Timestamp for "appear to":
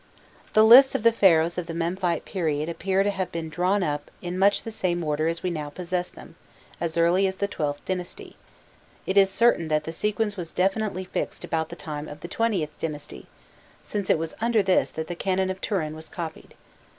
2.69-3.11